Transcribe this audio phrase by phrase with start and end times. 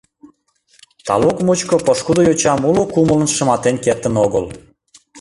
[1.05, 4.45] Талук мучко пошкудо йочам уло кумылын шыматен кертын огыл.